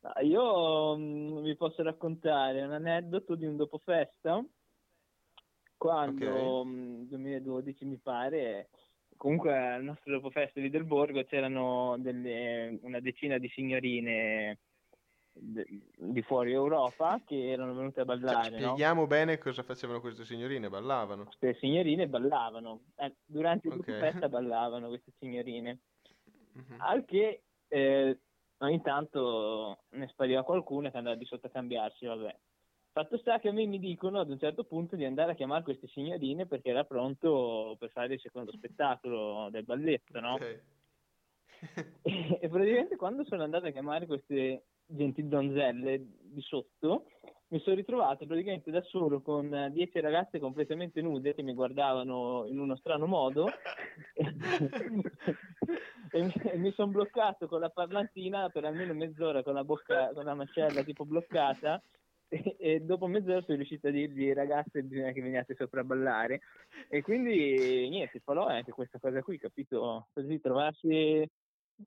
[0.00, 4.42] Ah, Io mm, vi posso raccontare un aneddoto di un dopo festa,
[5.80, 6.66] quando Ok.
[6.66, 8.68] mm, 2012 mi pare,
[9.16, 14.58] comunque al nostro dopo festa lì del Borgo c'erano delle- una decina di signorine
[15.32, 18.56] di fuori Europa che erano venute a Cioè, ballare, no?
[18.56, 21.24] spieghiamo bene cosa facevano queste signorine, ballavano.
[21.24, 23.98] Queste signorine ballavano, Eh, durante il dopo Ok.
[23.98, 25.78] festa ballavano queste signorine.
[26.52, 26.76] Mhm.
[26.78, 28.18] Al che eh,
[28.58, 32.36] ogni tanto ne spariva qualcuno che andava di sotto a cambiarsi, vabbè.
[32.92, 35.62] Fatto sta che a me mi dicono ad un certo punto di andare a chiamare
[35.62, 40.34] queste signorine perché era pronto per fare il secondo spettacolo del balletto, no?
[40.34, 40.62] Ok.
[42.40, 47.06] E praticamente quando sono andato a chiamare queste gentili donzelle di sotto,
[47.48, 52.58] mi sono ritrovato praticamente da solo con dieci ragazze completamente nude che mi guardavano in
[52.58, 53.46] uno strano modo
[54.14, 60.12] e mi, e mi sono bloccato con la parlantina per almeno mezz'ora con la bocca,
[60.14, 61.82] con la mascella tipo bloccata
[62.30, 66.40] e, e dopo mezz'ora sono riuscito a dirgli ragazze bisogna che veniate sopra a ballare
[66.88, 70.08] e quindi niente, il falò è anche questa cosa qui, capito?
[70.12, 71.28] Così trovarsi,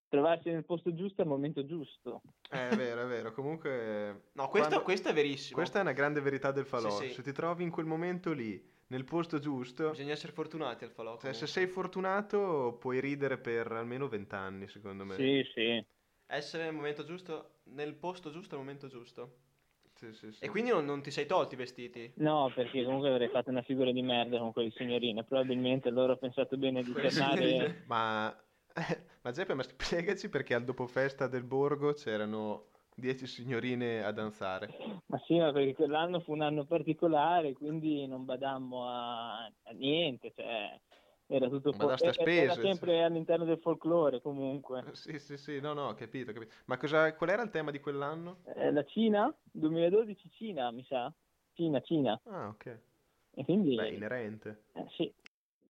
[0.08, 2.22] trovarsi nel posto giusto al momento giusto.
[2.52, 3.32] Eh, È vero, è vero.
[3.32, 4.30] Comunque...
[4.34, 5.58] No, questo, quando- questo è verissimo.
[5.58, 6.90] Questa è una grande verità del falò.
[6.90, 7.14] Sì, sì.
[7.14, 11.18] Se ti trovi in quel momento lì, nel posto giusto, Bisogna essere fortunati al falò.
[11.18, 15.16] cioè, se sei fortunato puoi ridere per almeno vent'anni, secondo me.
[15.16, 15.86] Sì, sì.
[16.28, 19.38] Essere nel momento giusto, nel posto giusto al momento giusto.
[20.04, 20.44] Sì, sì, sì.
[20.44, 22.12] E quindi non, non ti sei tolti i vestiti?
[22.18, 25.24] No, perché comunque avrei fatto una figura di merda con quelle signorine.
[25.24, 27.84] Probabilmente loro ho pensato bene di tornare.
[27.88, 28.36] Ma,
[29.24, 35.02] ma Giuseppe, ma spiegaci perché al dopofesta del Borgo c'erano 10 signorine a danzare.
[35.08, 40.34] Ma sì, ma perché quell'anno fu un anno particolare, quindi non badammo a, a niente,
[40.36, 40.80] cioè
[41.36, 44.84] era tutto Ma sta era- spese, sempre all'interno del folklore comunque.
[44.94, 46.54] Sì, sì, sì, no, no, ho capito, capito.
[46.66, 48.44] Ma cosa, qual era il tema di quell'anno?
[48.56, 49.34] Eh, la Cina?
[49.52, 51.12] 2012 Cina, mi sa.
[51.54, 52.20] Cina, Cina.
[52.26, 52.80] Ah, ok.
[53.36, 54.64] E quindi Beh, inerente.
[54.74, 55.14] eh, sì.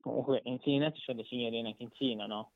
[0.02, 2.52] Comunque in Cina ci sono le signorine anche in Cina, no?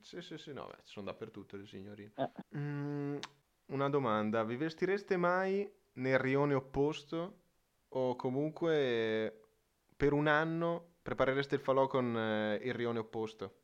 [0.00, 2.12] Sì, sì, sì, no, beh, ci sono dappertutto le signorine.
[2.16, 2.30] Eh.
[2.56, 3.18] Mm,
[3.66, 7.40] una domanda, vi vestireste mai nel rione opposto
[7.88, 9.48] o comunque
[9.96, 13.60] per un anno preparereste il falò con eh, il rione opposto?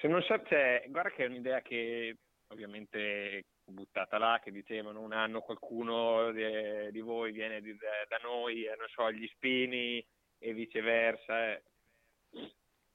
[0.00, 2.16] Se non sa, cioè, guarda che è un'idea che
[2.48, 8.18] ovviamente buttata là, che dicevano un anno qualcuno di, di voi viene di- da, da
[8.22, 10.04] noi, eh, non so, agli spini
[10.38, 11.50] e viceversa.
[11.52, 11.62] eh.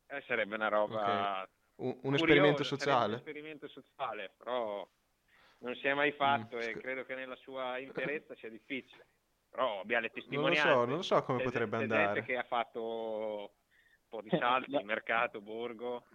[0.08, 1.48] Eh, sarebbe una roba...
[1.76, 3.14] Un, un curiosa, esperimento sociale?
[3.14, 4.88] Un esperimento sociale, però
[5.60, 9.06] non si è mai fatto Mm, e sc- credo che nella sua interezza sia difficile.
[9.50, 10.70] Però abbiamo le Non lo testimonianze.
[10.72, 12.06] so, non lo so come potrebbe c'è andare.
[12.14, 13.52] gente che ha fatto
[14.12, 16.06] po' di salti, mercato, borgo.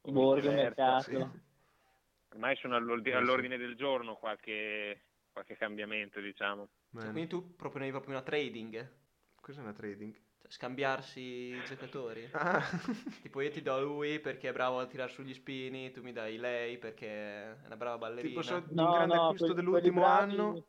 [0.00, 1.02] Borgo, mercato.
[1.02, 1.26] sì.
[2.30, 5.02] Ormai sono all'ord- Eh, all'ordine del giorno qualche,
[5.32, 6.68] qualche cambiamento, diciamo.
[6.88, 7.10] Bene.
[7.10, 8.90] Quindi tu proponevi proprio una trading?
[9.40, 10.14] Cos'è una trading?
[10.40, 12.28] Cioè, scambiarsi i giocatori?
[12.32, 12.62] Ah,
[13.22, 16.36] Tipo io ti do lui perché è bravo a tirare sugli spini, tu mi dai
[16.38, 18.28] lei perché è una brava ballerina.
[18.28, 20.66] tipo so, No, un grande no, acquisto quelli- dell'ultimo bravi- anno?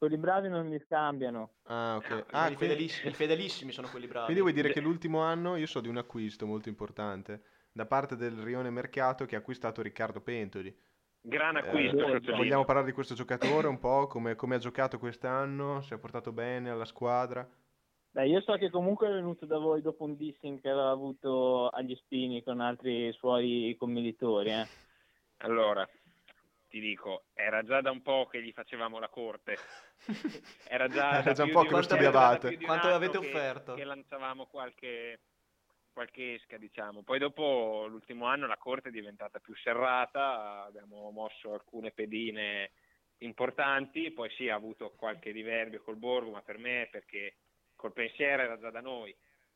[0.00, 1.56] Quelli bravi non li scambiano.
[1.64, 2.10] Ah, ok.
[2.30, 4.24] Ah, Ah, i, quindi, fedelissimi, i fedelissimi sono quelli bravi.
[4.24, 8.16] quindi vuoi dire che l'ultimo anno io so di un acquisto molto importante da parte
[8.16, 10.74] del Rione Mercato che ha acquistato Riccardo Pentoli.
[11.20, 12.36] Gran Eh, acquisto, vogliamo sottolineo.
[12.38, 16.32] Vogliamo parlare di questo giocatore un po', come, come ha giocato quest'anno, si è portato
[16.32, 17.46] bene alla squadra?
[18.12, 21.68] Beh, io so che comunque è venuto da voi dopo un dissing che aveva avuto
[21.68, 24.66] agli spini con altri suoi commillitori, eh.
[25.42, 25.86] Allora,
[26.70, 29.58] ti dico, era già da un po' che gli facevamo la corte.
[30.66, 32.56] Era già, Era da già un po' che lo studiavate.
[32.58, 33.74] Quanto avete che- offerto?
[33.74, 35.20] Che lanciavamo qualche,
[35.92, 37.02] qualche esca, diciamo.
[37.02, 42.70] Poi dopo l'ultimo anno la corte è diventata più serrata, abbiamo mosso alcune pedine
[43.18, 47.36] importanti, poi sì, ha avuto qualche diverbio col Borgo, ma per me perché
[47.74, 49.14] col pensiero era già da noi.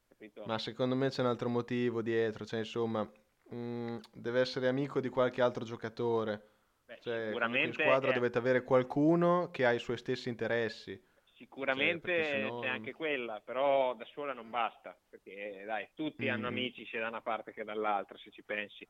[0.08, 0.44] Capito?
[0.44, 3.08] Ma secondo me c'è un altro motivo dietro, cioè insomma,
[3.54, 6.53] mm, deve essere amico di qualche altro giocatore.
[6.94, 10.28] Beh, Cioè, comunque in sicuramente squadra è- dovete avere qualcuno che ha i suoi stessi
[10.28, 11.00] interessi.
[11.34, 16.46] Sicuramente Cioè, sennò c'è anche quella, però da sola non basta, perché dai, tutti hanno
[16.46, 16.48] Mm.
[16.48, 18.88] amici sia da una parte che dall'altra, se ci pensi.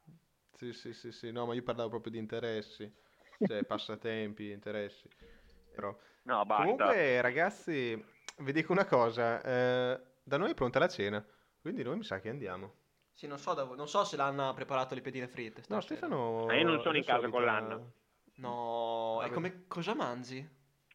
[0.53, 2.90] Sì, sì, sì, sì, no, ma io parlavo proprio di interessi,
[3.43, 5.09] cioè passatempi, interessi.
[5.71, 5.97] Però...
[6.25, 6.85] No, basta.
[6.87, 8.03] Comunque, ragazzi,
[8.38, 11.25] vi dico una cosa, eh, da noi è pronta la cena,
[11.61, 12.83] quindi noi mi sa che andiamo.
[13.14, 15.62] Sì, non so, da non so se l'hanno preparato le pedine fritte.
[15.68, 15.81] No.
[15.81, 16.46] Stefano...
[16.46, 17.92] Ma io non sono in è casa con l'anno.
[18.37, 19.33] No, e Vabbè.
[19.33, 20.46] come cosa mangi?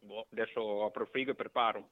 [0.01, 1.89] Boh, adesso apro il frigo e preparo.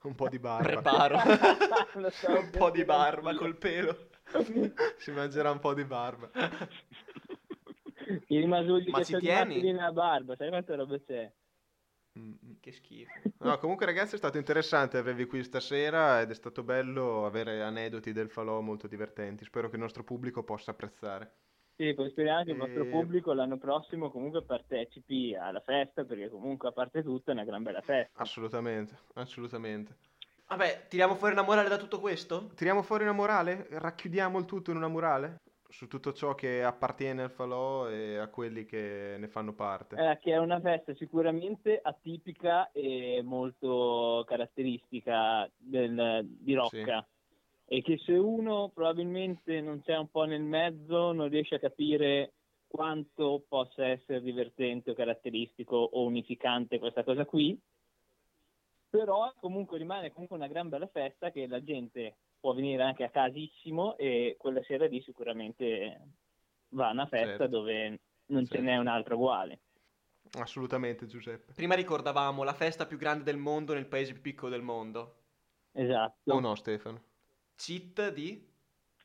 [0.04, 0.68] Un po' di barba.
[0.68, 1.18] Preparo.
[2.10, 4.08] So, un po' di barba col pelo.
[4.98, 6.28] Si mangerà un po' di barba.
[8.26, 9.60] I rimasugli Ma che ci tieni?
[9.60, 11.32] lì nella barba, sai quante robe c'è?
[12.60, 13.12] Che schifo.
[13.38, 18.12] No, comunque ragazzi è stato interessante avervi qui stasera ed è stato bello avere aneddoti
[18.12, 19.44] del falò molto divertenti.
[19.44, 21.32] Spero che il nostro pubblico possa apprezzare.
[21.76, 26.28] Sì, poi speriamo che il vostro E- pubblico l'anno prossimo comunque partecipi alla festa, perché
[26.28, 28.22] comunque a parte tutto è una gran bella festa.
[28.22, 29.96] Assolutamente, assolutamente.
[30.46, 32.52] Vabbè, tiriamo fuori una morale da tutto questo?
[32.54, 33.66] Tiriamo fuori una morale?
[33.70, 35.38] Racchiudiamo il tutto in una morale?
[35.74, 39.96] Su tutto ciò che appartiene al falò e a quelli che ne fanno parte.
[39.96, 47.04] Eh, che è una festa sicuramente atipica e molto caratteristica del- di Rocca.
[47.64, 52.34] E che se uno probabilmente non c'è un po' nel mezzo non riesce a capire
[52.68, 57.58] quanto possa essere divertente o caratteristico o unificante questa cosa qui,
[58.88, 63.08] però comunque rimane comunque una gran bella festa che la gente può venire anche a
[63.08, 65.98] casissimo e quella sera lì sicuramente
[66.74, 67.46] va a una festa Certo.
[67.46, 68.64] dove non ce Certo.
[68.66, 69.60] n'è un'altra uguale.
[70.38, 71.54] Assolutamente, Giuseppe.
[71.54, 75.22] Prima ricordavamo la festa più grande del mondo nel paese più piccolo del mondo.
[75.72, 76.34] Esatto.
[76.34, 77.02] O no, Stefano?
[77.56, 78.46] Cheat di...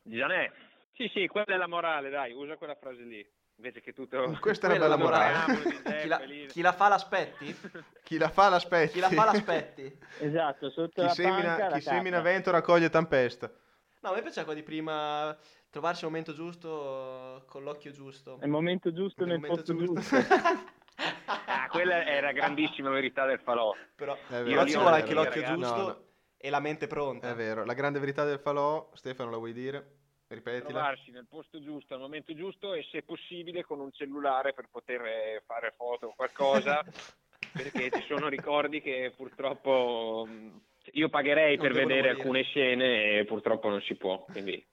[0.02, 0.52] Gianè,
[0.92, 3.26] sì sì, quella è la morale, dai, usa quella frase lì.
[3.60, 4.38] Invece che tutto...
[4.40, 6.00] Questa è una Quella bella la morale.
[6.00, 7.54] Chi la, chi la fa l'aspetti?
[8.02, 8.92] Chi la fa l'aspetti.
[8.94, 9.98] Chi la fa l'aspetti?
[10.20, 13.52] Esatto, sotto Chi la semina, panca la chi semina vento raccoglie tempesta.
[14.00, 15.36] No, a me piaceva quello di prima,
[15.68, 18.38] trovarsi il momento giusto, con l'occhio giusto.
[18.40, 20.16] È il momento giusto Nel nel momento posto giusto.
[20.16, 20.68] giusto.
[21.68, 23.74] quella è la grandissima verità del falò.
[23.94, 25.60] Però, vero, però ci io vuole anche l'occhio ragazzi.
[25.60, 26.04] giusto No, no.
[26.38, 27.28] e la mente pronta.
[27.28, 29.98] È vero, la grande verità del falò, Stefano la vuoi dire?
[30.34, 30.68] Ripetila.
[30.68, 35.00] trovarsi nel posto giusto al momento giusto e se possibile con un cellulare per poter
[35.04, 36.84] eh, fare foto o qualcosa
[37.52, 40.60] perché ci sono ricordi che purtroppo mh,
[40.92, 42.08] io pagherei Non per vedere morire.
[42.10, 44.64] alcune scene e purtroppo non si può quindi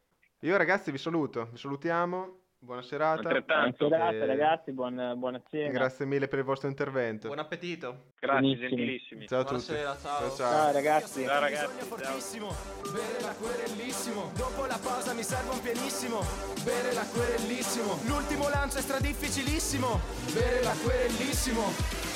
[0.42, 3.22] Io ragazzi vi saluto, vi salutiamo, buona serata.
[3.22, 3.88] Altrettanto.
[3.88, 5.72] Buona serata, E ragazzi, buona, buona cena.
[5.72, 7.28] Grazie mille per il vostro intervento.
[7.28, 8.12] Buon appetito.
[8.20, 8.68] grazie Benissimo.
[8.68, 9.72] gentilissimi Ciao a tutti.
[9.72, 10.36] Buonasera, ciao.
[10.36, 11.24] Ciao ragazzi.
[11.24, 11.88] ciao ragazzi ciao.
[11.88, 12.56] fortissimo
[12.92, 16.24] bere l'acquerellissimo dopo la pausa mi serve un pianissimo
[16.64, 20.00] bere l'acquerellissimo l'ultimo lancio è stradifficilissimo
[20.34, 21.64] bere l'acquerellissimo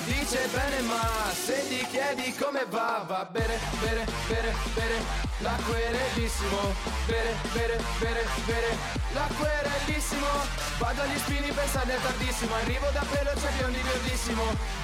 [0.06, 6.74] dice bene ma se gli chiedi come va va bere bere bere bere l'acquerellissimo
[7.08, 8.78] bere bere bere bere.
[9.14, 10.28] L'acquerellissimo
[10.78, 12.56] vado agli spini pensando è tardissimo.
[12.56, 14.44] Arrivo da pelo c'è biondi verdissimo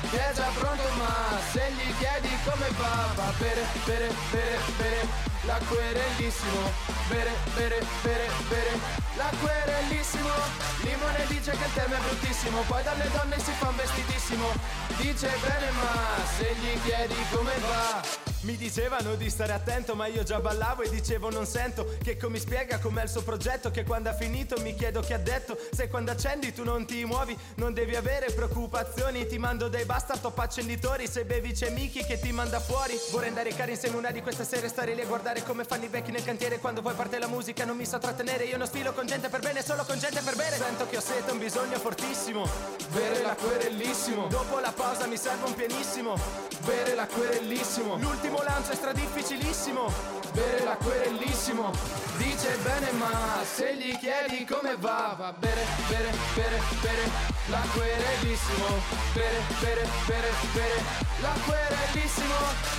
[0.10, 1.14] che è già pronto ma
[1.52, 5.26] se gli chiedi come va va bere bere bere bere.
[5.46, 6.72] L'acquerellissimo
[7.08, 8.72] bere bere bere bere.
[9.16, 10.34] L'acquerellissimo
[10.82, 12.62] limone dice che il tema è bruttissimo.
[12.68, 14.52] Poi dalle donne si fa un vestitissimo.
[14.98, 15.94] Dice bene ma
[16.38, 20.90] se gli chiedi come va mi dicevano di stare attento ma io già ballavo e
[20.90, 21.98] dicevo non sento.
[22.02, 25.18] Che mi spiega com'è il suo progetto che quando ha finito mi chiedo chi ha
[25.18, 25.58] detto.
[25.72, 29.28] Se quando accendi tu non ti muovi non devi avere preoccupazioni.
[29.28, 31.10] Ti mando dei basta top accenditori.
[31.10, 32.98] Se bevi c'è Miki che ti manda fuori.
[33.12, 35.84] Vorrei andare in cara insieme una di queste sere stare lì a guardare come fanno
[35.84, 36.60] i vecchi nel cantiere.
[36.60, 38.46] Quando poi parte la musica non mi so trattenere.
[38.46, 40.56] Io non stilo con gente per bene solo con gente per bere.
[40.56, 42.48] Sento che ho sete un bisogno fortissimo.
[42.92, 46.18] Bere l'acquerellissimo dopo la pausa mi serve un pianissimo.
[46.64, 49.92] Bere l'acquerellissimo l'ultimo lancio è stradifficilissimo
[50.34, 51.72] bere l'acquerellissimo
[52.18, 57.38] dice bene ma se gli chiedi come va va bere bere bere bere.
[57.48, 58.68] L'acquerellissimo
[59.14, 60.82] bere bere bere bere.
[61.22, 62.36] L'acquerellissimo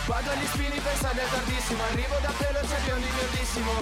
[0.06, 1.82] vado agli spini pensando è tardissimo.
[1.90, 3.72] Arrivo da pelo c'è biondi verdissimo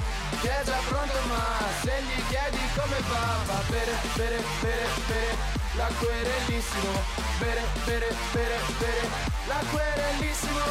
[0.41, 1.43] che è già pronto ma
[1.83, 6.93] se gli chiedi come va va bere bere bere bere l'acquerellissimo
[7.39, 9.09] bere bere bere bere.
[9.47, 10.65] L'acquerellissimo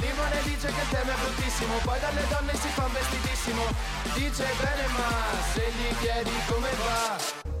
[0.00, 1.74] limone dice che è bruttissimo.
[1.84, 3.62] Poi dalle donne si fa vestitissimo.
[4.14, 5.10] Dice bene ma
[5.52, 7.51] se gli chiedi come va